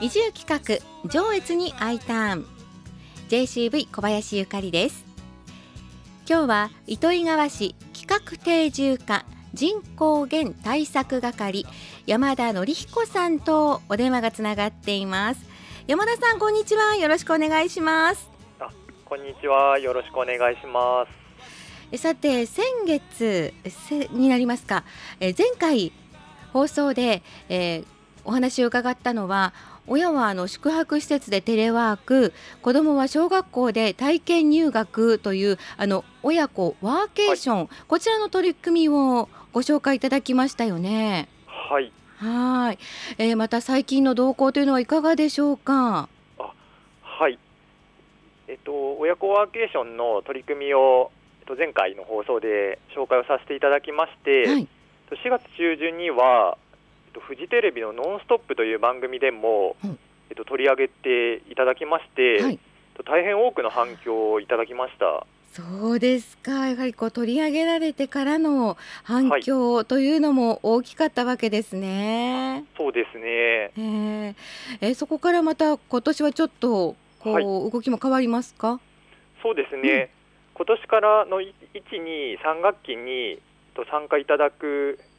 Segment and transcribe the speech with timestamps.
[0.00, 2.46] 移住企画上越に I ターン。
[3.28, 5.04] JCV 小林ゆかりです。
[6.28, 9.24] 今日は糸魚川市企画定住課
[9.54, 11.64] 人口減対策係
[12.06, 15.40] 山田則彦さんとお電話がつながっています。
[15.86, 16.96] 山田さんこんにちは。
[16.96, 18.30] よろしくお願いします。
[18.60, 18.68] あ、
[19.04, 19.78] こんにちは。
[19.78, 21.10] よろしくお願いします。
[21.92, 24.84] えさて先月せになりますか。
[25.20, 25.92] え前回
[26.52, 27.93] 放送で、えー
[28.24, 29.52] お話を伺ったのは
[29.86, 41.28] 親はあの宿泊施設でテレワーク子どもは小学校で体験入学というあの親子ワーケーション、こちらの取り組みをご紹介いただきましたよね。
[41.46, 41.92] はい。
[42.16, 42.78] はい、
[43.18, 46.08] えーまた最近の動向というのはいかがでしょうか？
[47.02, 47.38] はい。
[48.48, 54.68] えっと、親子ワーケーションの取り組みを、えっと、前回の放送で紹介をさせていただきまして、はい、
[55.10, 56.56] 4月中旬には、
[57.14, 59.98] と、フジテレビの「ノンストップ!」という番組でも、うん
[60.30, 62.58] えっと、取り上げていただきまして、はいえっ
[62.96, 65.26] と大変多くの反響をいただきました。
[65.52, 66.66] そうですか。
[66.68, 72.64] やはりこう取り上げられてからの反響というのも大きかったわけですね。
[72.76, 73.24] そうですね。
[73.26, 74.34] えー
[74.80, 78.80] えーそこからまた今年はちょっとこう、はい動きも変わりますか？
[79.42, 80.10] そうですね、
[80.54, 83.38] 今年からの1、2、3学期にえっ
[83.74, 85.13] と参加いただく、えっと、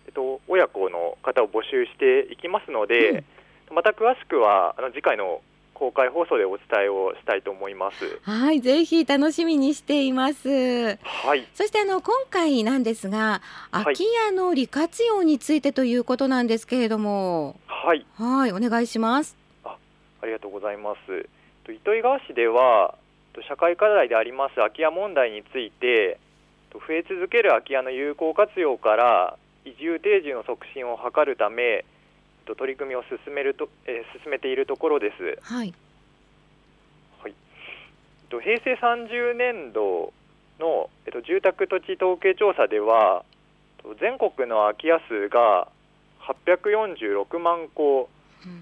[0.47, 3.23] 親子の方を募集していきますので、
[3.73, 5.41] また詳しくはあの次回の
[5.75, 8.19] 公開放送でお伝えをしたいと思います。
[8.23, 10.97] はい、ぜひ楽しみにしています。
[11.03, 19.37] はい、そしてあの今回なんですが、はい空き家の利活用についてということなんですけれども、はい、はい、お願いします。
[19.63, 19.77] あ
[20.25, 21.29] りがとうございます。
[21.65, 22.95] と糸魚川市では、
[23.33, 26.17] と社会課題であります空き家問題について、
[26.71, 31.85] と増え続ける空き家の有効活用から移住定住の促進を図るため、
[32.45, 35.39] と取り組みを進めると、えー進めているところです。
[35.41, 35.73] はい、
[38.29, 40.13] と平成30年度
[40.59, 43.23] の、えっと、住宅土地統計調査では、
[43.81, 45.67] と全国の空き家数が
[46.21, 48.09] 846万戸、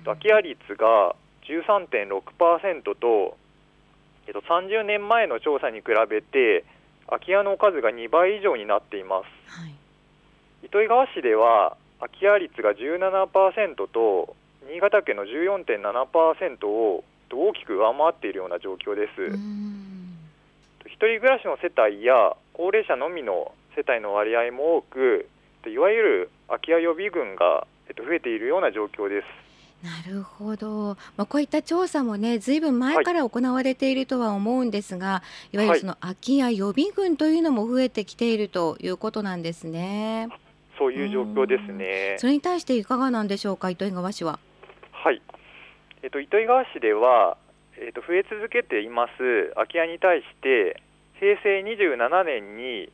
[0.06, 1.16] 空き家率が
[1.48, 3.38] 13.6%と、
[4.28, 6.64] えっと、30年前の調査に比べて
[7.08, 9.60] 空き家の数が2倍以上になっています。
[9.60, 9.74] はい、
[10.64, 14.36] 糸魚川市では空き家率が17%と
[14.72, 19.26] 新潟県の14.7%を大きく上回っているような状況です、
[20.86, 25.28] 一人暮らしの世帯や高齢者のみの世帯の割合も多く
[25.66, 29.44] いわゆる空き家予備軍がえっと増えているような状況です。
[29.84, 40.30] なるほど、まあ、こういった調査もねずいぶん前から行われているとは思うんですが、い、わゆるその空き家予備軍というのも増えてきているということなんですね。
[40.78, 42.16] そういう状況ですね。
[42.18, 44.40] それに対していかがなんでしょうか糸魚川市は。
[44.92, 45.22] はい、
[46.02, 47.38] えっと、糸魚川市では、
[47.78, 49.52] えっと、増え続けています。
[49.56, 50.82] 空き家に対して
[51.20, 52.92] 平成27年に、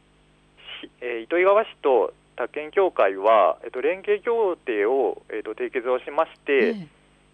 [0.82, 6.88] しえー糸魚川市と宅建協会は、えっと、連携協定を、えっと、締結をしまして、えっえ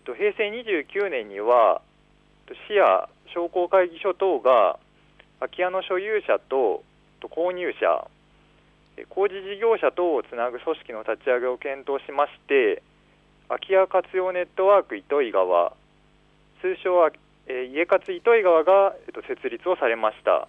[0.05, 1.81] と、平成29年には
[2.47, 4.79] えっと市や商工会議所等が
[5.39, 6.83] 空き家の所有者と
[7.21, 8.09] と購入者え
[9.09, 12.81] 工事事業者等をつなぐ組織の立ち上げを検討しまして
[13.49, 15.73] 空き家活用ネットワーク糸魚川
[16.65, 17.11] 通称は、
[17.47, 20.47] え家活糸魚川が、えっと、設立をされました。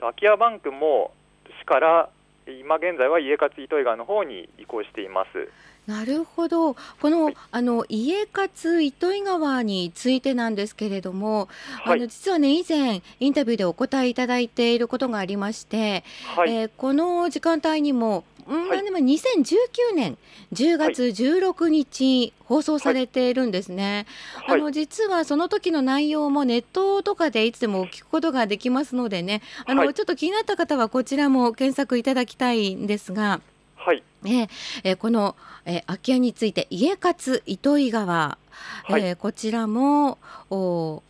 [0.00, 1.12] 空き家バンクも
[1.60, 2.08] 市から
[2.46, 5.48] 今現在は家活糸魚川の方に移行しています。
[5.86, 6.74] なるほど。
[6.74, 7.36] この,、はい。
[7.50, 11.48] あの家活糸魚川についてなんですけれども、
[11.82, 11.98] はい。
[11.98, 16.04] あの実はね以前インタビューでお答えいただいていることがありまして、
[16.36, 20.18] はい、えーこの時間帯にも、まあでも2019年
[20.52, 24.06] 10月16日放送されているんですね。
[24.46, 24.60] はい。
[24.60, 29.42] あの実はその時の内容もネットとかでいつでも聞くことができますのでね。
[29.66, 29.94] あの、はい。
[29.94, 33.40] ちょっと気になった方はこちらも検索いただきたいんですが。
[33.76, 34.02] はい。
[34.22, 34.48] ね
[34.82, 38.38] えーこの、えー空き家について家活糸魚川、
[38.84, 39.02] はい。
[39.02, 40.18] えーこちらも
[40.50, 41.02] お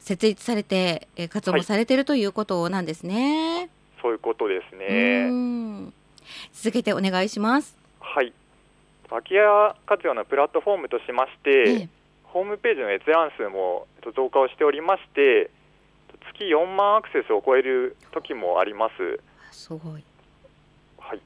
[0.00, 3.70] 設立されて、えー活動もされているということなんですね。
[4.02, 5.92] そういうことですうね。
[6.24, 7.76] ん続けてお願いします。
[8.00, 8.32] はい。
[9.10, 11.88] 空き家活用のプラットフォームとしまして、ええ
[12.34, 15.52] ホームページの閲覧数もえっと増加をしておりまして、
[16.34, 19.20] 月4万アクセスを超える時もあります。
[19.52, 20.02] すごい。
[20.98, 21.20] はい。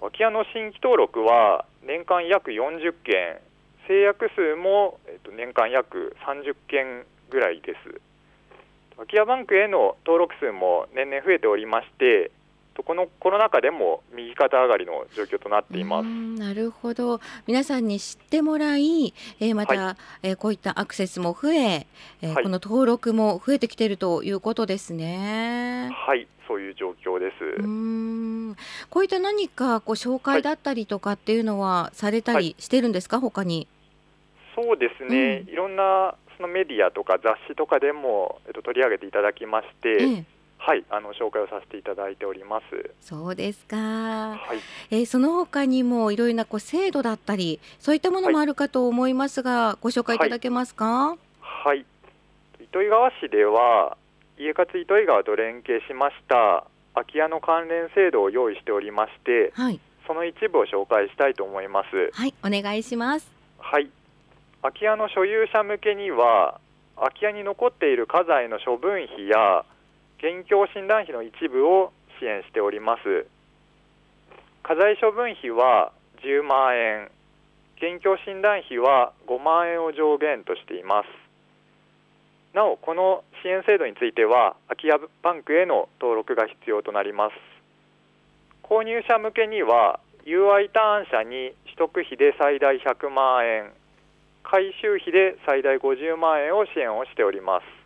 [0.00, 3.38] 空き家の新規登録は年間約40件、
[3.86, 8.00] 制約数もえっと年間約30件ぐらいです。
[8.96, 12.32] 空き家バンクへの登録数も年々増えておりまして、
[12.80, 16.06] とこのコロナ禍でも右肩上がりの状況となっています。
[16.06, 17.20] うんなるほど。
[17.46, 21.86] 皆さんに知ってもらい、えーまた、はえーこういったアクセスも増え
[22.22, 22.44] えーはい。
[22.44, 25.90] この登録も増えてきているということですね。
[25.92, 27.44] はい、そういう状況です。
[27.44, 28.56] うーん。
[28.88, 33.68] こういった何かこう紹介だったりとかっていうのはされたはりしてるんですか、他に。
[34.56, 35.52] そうですね、うん。
[35.52, 40.24] いろんなそのメディアとか雑誌とかでも、えっと、取り上げていただきまして、ええ、
[40.62, 42.64] はい、あの紹介をさせていただいております。
[43.00, 43.76] そうですか。
[43.76, 44.58] はい、
[44.90, 51.16] えーその他にもいろいろなこう制度だったりそういったものもあるかと思いますが、ご紹介いただけますか？
[51.40, 51.84] はい、
[52.60, 53.96] 糸魚川市では、
[54.38, 56.64] 家活糸魚川と連携しました
[56.94, 62.10] 空き家の関連制度を用意しておりまして、はいその一部を紹介したいと思います。
[62.12, 63.32] はいお願いします。
[63.58, 63.88] はい、
[64.60, 66.60] 空き家の所有者向けには、
[66.96, 69.64] 空き家に残っている家財の処分費や
[70.20, 73.26] 現況診断費の一部を支援しております。
[74.62, 77.10] 家財処分費は10万円、
[77.80, 81.08] 現況診断費は5万円を上限としています。
[82.52, 87.34] なお、この支援制度については、空き家バンクへの登録が必要となります。
[88.62, 93.72] 購入者向けには、UI ターン者に取得費で最大100万円、
[94.42, 97.79] 回収費で最大50万円を支援をしております。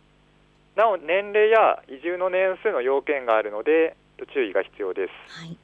[0.75, 3.95] なお、年齢や移住の年数の要件があるので、
[4.33, 5.39] 注意が必要です。
[5.39, 5.57] はい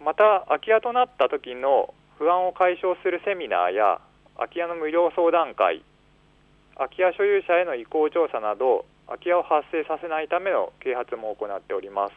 [0.00, 4.00] また空き家となった時の不安を解消するセミナーや
[4.36, 5.82] 空き家の無料相談会
[6.76, 12.14] 空き家所有者への意向調査など空き家を発生させないための啓発も行っております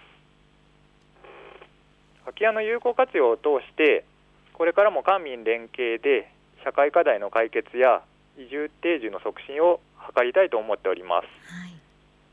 [2.25, 4.05] 空き家の有効活用を通して
[4.53, 6.29] これからも官民連携で
[6.63, 8.03] 社会課題の解決や
[8.37, 9.79] 移住定住の促進を
[10.15, 11.27] 図りたいと思っております。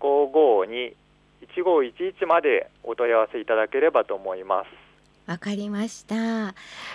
[0.00, 4.85] 025-552-1511までお問い合わせいただければと思います。
[5.26, 6.14] わかりました。
[6.14, 6.54] は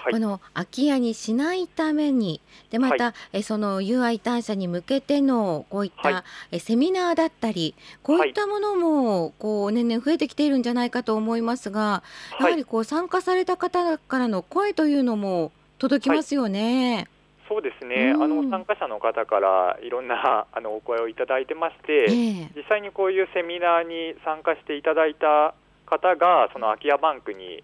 [0.10, 0.14] い。
[0.14, 6.24] この空き家にしないためにでまた、えその UI 単車に向けてのこういった、はい。
[6.54, 17.08] えセミナーだったりこういったものもこう年々増えてきているんじゃないかと思いますが、やは、はいりこう参加された方からの声というのも届きますよね。
[17.52, 18.24] そうですね、うん。
[18.24, 22.52] あの参加者の方からいろんなあのお声をいただいてまして、ええ。
[22.56, 25.54] 実際にこういうセミナーに参加していただいた
[25.86, 27.62] 方がその空き家バンクに、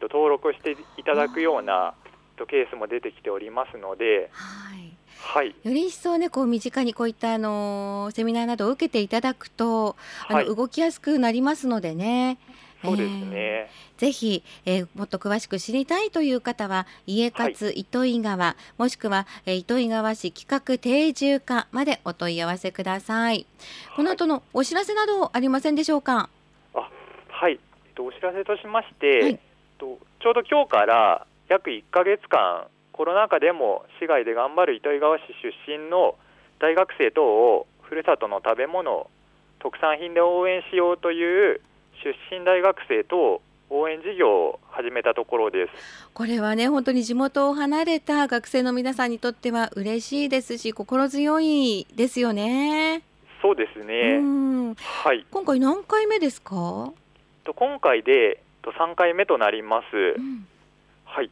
[0.00, 4.92] えっと、登録していただくようなえっとケースも出てきておりますので、はい。
[5.20, 9.96] はい、より一層ねこう身近にこういったあのセミナーなどを受けていただくと
[10.28, 12.38] あの、はい、動きやすくなりますのでね。
[12.84, 23.46] そうですええね、ぜひ、えーもっと詳しく知りたいという方は家活糸魚川、もしくは、えー糸魚川市企画定住課までお問い合わせください。
[23.96, 26.30] この後のお知らせなどありませんでしょうか？
[26.72, 27.58] はい、えっ
[27.96, 29.40] と、お知らせとしまして、はい
[29.78, 36.16] と、ちょうど今日から約1ヶ月間、コロナ禍でも市外で頑張る糸魚川市出身の
[36.60, 39.08] 大学生等をふるさとの食べ物、
[39.60, 41.60] 特産品で応援しようという
[42.04, 45.72] 出身大学生等応援事業を始めたところです。
[46.14, 53.02] これはね本当に地元を離れた学生の皆さんにとっては嬉しいですし心強いですよね。
[53.42, 56.92] そうですね、うんはい、今回何回目ですか？
[57.44, 59.96] と今回でと3回目となります。
[60.16, 60.46] うん。
[61.04, 61.30] はい、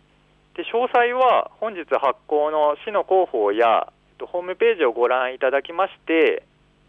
[0.54, 6.42] で詳細は本日発行の市の広報やえっとホームページをご覧いただきまして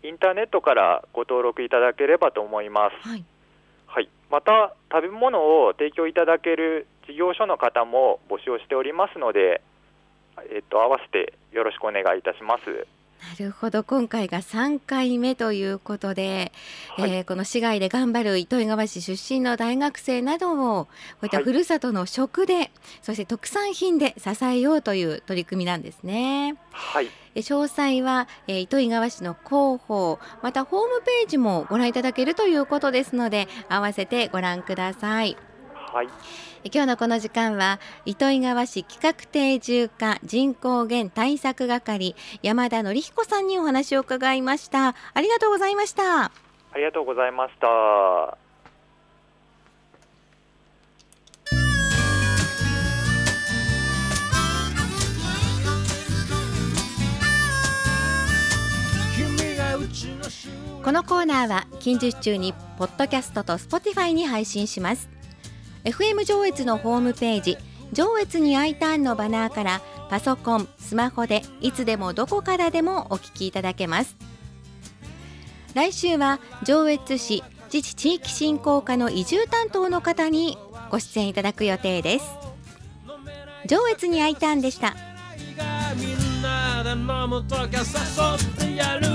[0.03, 3.24] インターネットからご登録いただければと思います、はい。
[3.88, 9.62] はい、また食べ物を提供いただける事業所の方も募集をしておりますので、
[10.53, 12.86] えっと、合わせてよろしくお願いいたします
[13.19, 16.51] なるほど今回が3回目ということで、
[16.95, 20.89] はい、えーこの市外で頑張る糸魚川市出身の大学生などをこ
[21.24, 22.71] ういったはいふるさとの食で、
[23.01, 26.55] そして特産品で支えようという取り組みなんですね。
[26.71, 35.38] はい、え詳細は、えー糸魚川市の広報またホームページもご覧いただけるということですので合わせてご覧ください。
[35.94, 36.08] はい、
[36.65, 44.96] え今日のこの時間は糸魚川市企画定住課人口減対策係山田紀彦さんにお話を伺いました。
[45.13, 46.25] ありがとうございました。
[46.25, 46.32] あ
[46.75, 48.38] りがとうございました。
[60.84, 65.16] このコーナーは近日中にポッドキャストと Spotify に配信します
[65.88, 67.58] FM 上越のホームページ
[67.94, 74.17] 上越に I ターンのバナーからパソコン、スマホでいつでもどこからでもお聞きいただけます。
[75.74, 77.41] 来週は上越市
[77.72, 80.58] 自治地域振興課の移住担当の方に
[80.91, 82.25] ご出演いただく予定です。
[83.65, 84.94] 上越に I ターンでした。
[85.96, 86.06] み
[86.39, 87.84] んなで飲むときは
[88.60, 89.08] 誘ってやる。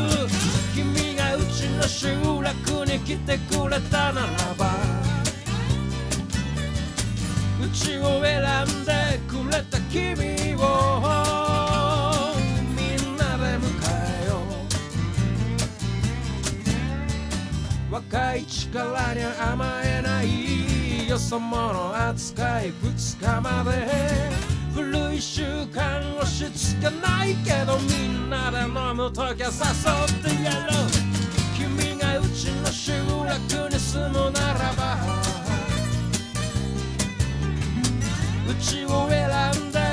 [0.75, 2.09] 君がうちの集
[2.43, 4.27] 落に来てくれたなら
[4.57, 5.12] ば。
[7.65, 10.03] うちを選んでくれた君
[10.57, 10.61] を。
[12.77, 13.65] みんなで迎
[14.25, 14.31] えよ
[17.89, 17.95] う。
[17.95, 23.71] 若い力に甘えないよそ者扱い二日まで。
[24.75, 30.89] 古い習慣押し付けないけどみんなで飲むときは誘ってやろう。
[31.57, 32.93] 君がうちの集
[33.25, 35.42] 落に住むならば。
[38.63, 39.29] うちを選
[39.61, 39.92] んで